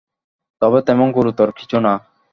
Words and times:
তবে 0.61 0.79
তেমন 0.81 1.07
গুরুতর 1.11 1.49
কিছু 1.51 1.77
না। 1.79 1.93